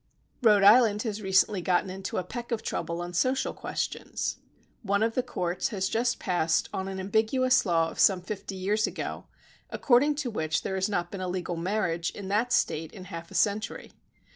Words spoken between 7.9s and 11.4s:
of some fifty years ago, according to which there has not been a